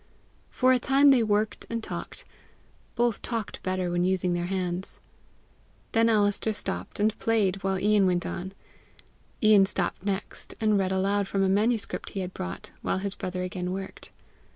For 0.49 0.73
a 0.73 0.79
time 0.79 1.09
they 1.11 1.21
worked 1.21 1.67
and 1.69 1.83
talked: 1.83 2.25
both 2.95 3.21
talked 3.21 3.61
better 3.61 3.91
when 3.91 4.03
using 4.03 4.33
their 4.33 4.47
hands. 4.47 4.99
Then 5.91 6.09
Alister 6.09 6.53
stopped, 6.53 6.99
and 6.99 7.15
played 7.19 7.57
while 7.61 7.77
Ian 7.77 8.07
went 8.07 8.25
on; 8.25 8.53
Ian 9.43 9.67
stopped 9.67 10.03
next, 10.03 10.55
and 10.59 10.79
read 10.79 10.91
aloud 10.91 11.27
from 11.27 11.43
a 11.43 11.49
manuscript 11.49 12.09
he 12.13 12.21
had 12.21 12.33
brought, 12.33 12.71
while 12.81 12.97
his 12.97 13.13
brother 13.13 13.43
again 13.43 13.71
worked. 13.71 14.09